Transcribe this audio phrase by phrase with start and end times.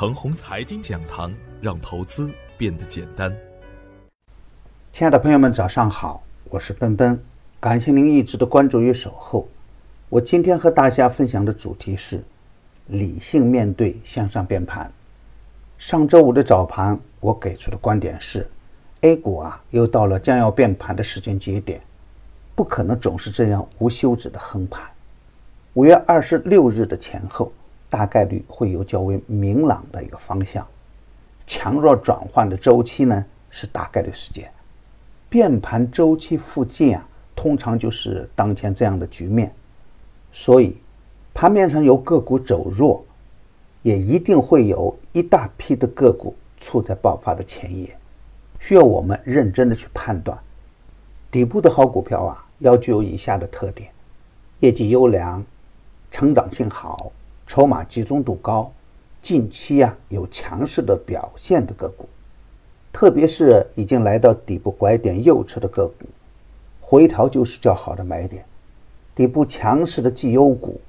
[0.00, 1.30] 程红财经讲堂，
[1.60, 3.30] 让投资变得简单。
[4.92, 7.22] 亲爱的朋友们，早上好，我是奔奔，
[7.60, 9.46] 感谢您一直的关注与守候。
[10.08, 12.24] 我今天和大家分享的主题是
[12.86, 14.90] 理性面对向上变盘。
[15.76, 18.48] 上周五的早盘，我给出的观点是
[19.02, 21.78] ，A 股啊又到了将要变盘的时间节点，
[22.54, 24.82] 不可能总是这样无休止的横盘。
[25.74, 27.52] 五月二十六日的前后。
[27.90, 30.66] 大概率会有较为明朗的一个方向，
[31.46, 34.50] 强弱转换的周期呢是大概率事件，
[35.28, 39.52] 变盘周期附近啊，通常就是当前这样的局面，
[40.30, 40.76] 所以
[41.34, 43.04] 盘面上有个股走弱，
[43.82, 47.96] 也一定会有一大批的个股处在爆发的前夜，
[48.60, 50.38] 需要我们认真的去判断，
[51.28, 53.90] 底部的好股票啊，要具有以下的特点：
[54.60, 55.44] 业绩优良，
[56.12, 57.10] 成长性好。
[57.50, 58.70] 筹码集中度高，
[59.20, 62.08] 近期啊有强势的表现的个股，
[62.92, 66.06] 特别是已经来到底部拐点右侧的个股，
[66.80, 68.44] 回调就是较好的买点。
[69.16, 70.80] 底部强势的绩优股，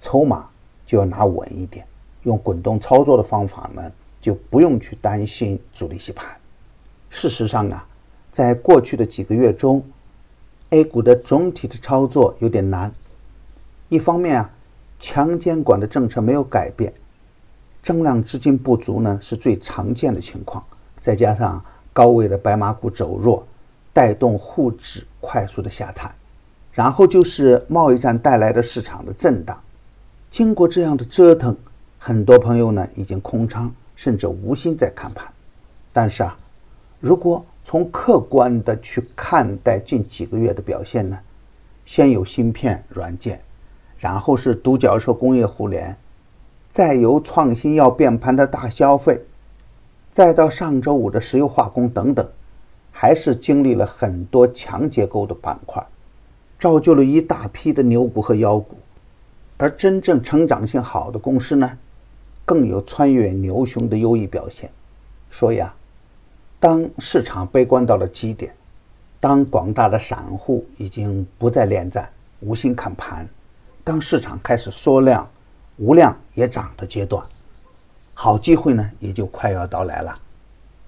[0.00, 0.48] 筹码
[0.84, 1.86] 就要拿稳一点，
[2.24, 6.28] 用滚动操作的方法呢，就不用去担心主力洗盘。
[7.10, 7.86] 事实上啊，
[8.32, 9.80] 在过去的几个月中
[10.70, 12.92] ，A 股的总体的操作有点难，
[13.88, 14.50] 一方面啊。
[14.98, 16.92] 强监管的政策没有改变，
[17.82, 20.64] 增量资金不足呢是最常见的情况。
[21.00, 23.46] 再加上高位的白马股走弱，
[23.92, 26.12] 带动沪指快速的下探，
[26.72, 29.58] 然后就是贸易战带来的市场的震荡。
[30.30, 31.56] 经过这样的折腾，
[31.98, 35.26] 很多朋友呢已经空仓，甚至无心再看盘。
[35.92, 36.36] 但是啊，
[37.00, 41.18] 如果从客观的去看待近几个月的表现呢，
[41.84, 43.40] 先有芯片软件。
[43.98, 45.96] 然后是独角兽工业互联，
[46.70, 49.20] 再由创新药变盘的大消费，
[50.10, 52.26] 再到上周五的石油化工等等，
[52.92, 55.84] 还是经历了很多强结构的板块，
[56.60, 58.76] 造就了一大批的牛股和妖股。
[59.56, 61.78] 而真正成长性好的公司呢，
[62.44, 64.70] 更有穿越牛熊的优异表现。
[65.30, 65.74] 所以啊，
[66.60, 68.54] 当市场悲观到了极点，
[69.18, 72.08] 当广大的散户已经不再恋战，
[72.38, 73.28] 无心看盘。
[73.88, 75.26] 当市场开始缩量，
[75.78, 77.24] 无量也涨的阶段，
[78.12, 80.14] 好机会呢也就快要到来了。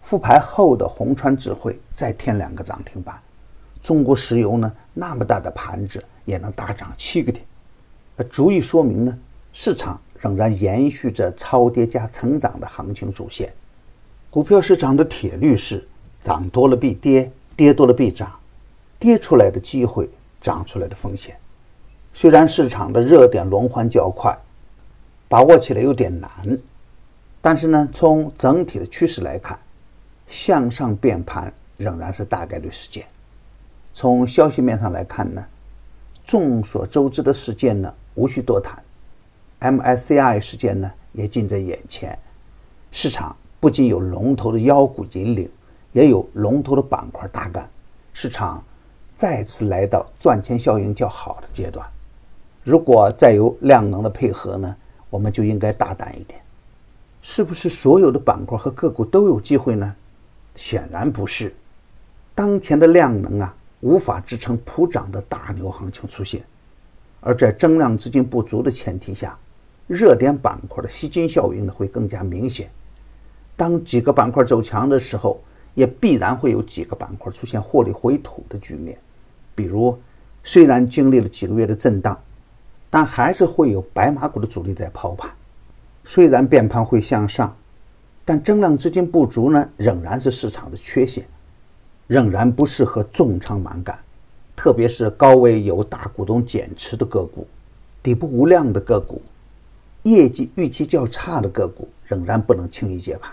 [0.03, 3.19] 复牌后的红川智慧再添两个涨停板，
[3.83, 7.43] 中国石油呢那么大的盘子也能大涨七个点，
[8.31, 9.19] 足以说明呢
[9.55, 13.51] 市场仍然延续着超跌加成长的行情主线。
[14.29, 15.89] 股票市场的铁律是：
[16.23, 18.31] 涨多了必跌，跌多了必涨，
[18.99, 20.07] 跌出来的机会，
[20.39, 21.35] 涨出来的风险。
[22.21, 24.37] 虽然市场的热点轮换较快，
[25.27, 26.31] 把握起来有点难，
[27.41, 29.59] 但是呢，从整体的趋势来看，
[30.29, 33.07] 向上变盘仍然是大概率事件。
[33.95, 35.43] 从消息面上来看呢，
[36.23, 38.79] 众所周知的事件呢无需多谈
[39.61, 42.19] ，MSCI 事件呢也近在眼前。
[42.93, 45.51] 市场不仅有龙头的妖股引领，
[45.93, 47.67] 也有龙头的板块大干，
[48.13, 48.63] 市场
[49.11, 51.83] 再次来到赚钱效应较好的阶段。
[52.63, 54.77] 如果再有量能的配合呢，
[55.09, 56.39] 我们就应该大胆一点。
[57.23, 59.95] 是不是所有的板块和个股都有机会呢？
[60.55, 61.55] 显然不是。
[62.35, 66.43] 当前的量能啊，无法支撑普涨的大牛行情出现。
[67.21, 69.39] 而在增量资金不足的前提下，
[69.87, 72.71] 热点板块的吸金效应呢会更加明显。
[73.57, 75.41] 当几个板块走强的时候，
[75.75, 78.99] 也必然会有几个板块出现获利回吐的局面。
[79.55, 79.99] 比如，
[80.45, 82.19] 虽然经历了几个月的震荡。
[82.91, 85.31] 但还是会有白马股的主力在抛盘，
[86.05, 87.57] 虽然变盘会向上，
[88.25, 91.25] 但增量资金不足呢，仍然是市场的缺陷，
[92.09, 93.97] 仍然不适合重仓满杆，
[94.57, 97.47] 特别是高位有大股东减持的个股，
[98.03, 99.23] 底部无量的个股，
[100.03, 103.33] 业绩预期较差的个股，仍然不能轻易接盘，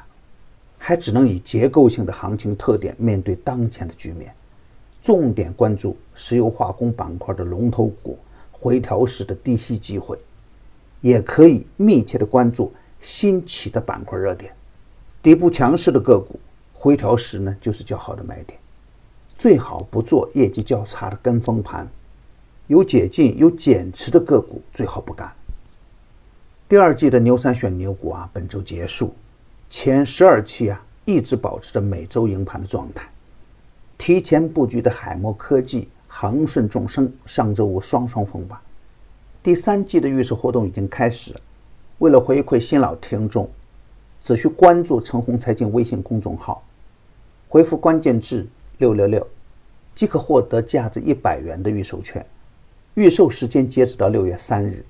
[0.77, 4.31] 还只能以结构性的行情特点面对当前的局面，
[5.01, 8.19] 重点关注石油化工板块的龙头股。
[8.59, 10.17] 回调时的低吸机会，
[11.01, 14.51] 也可以密切的关注新起的板块热点，
[15.21, 16.39] 底部强势的个股
[16.73, 18.59] 回调时呢就是较好的买点，
[19.37, 21.87] 最好不做业绩较差的跟风盘，
[22.65, 25.31] 有解禁有减持的个股最好不干。
[26.67, 29.13] 第二季的牛三选牛股啊，本周结束，
[29.69, 33.07] 前十二期啊一直保持着每周赢盘的状态，
[33.97, 35.87] 提前布局的海默科技。
[36.19, 38.57] 恒顺众生上周五双双封板，
[39.43, 41.31] 第三季的预售活动已经开始。
[41.99, 43.47] 为了回馈新老听众，
[44.19, 46.63] 只需关注陈红财经微信公众号，
[47.47, 48.47] 回复关键字
[48.79, 49.27] 六六六，
[49.93, 52.25] 即可获得价值一百元的预售券。
[52.95, 54.83] 预售时间截止到六月三日。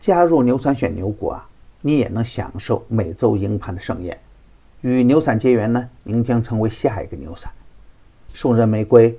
[0.00, 1.46] 加入牛散选牛股啊，
[1.82, 4.18] 你也能享受每周赢盘的盛宴。
[4.80, 7.52] 与牛散结缘呢，您将成为下一个牛散。
[8.32, 9.18] 送人玫瑰，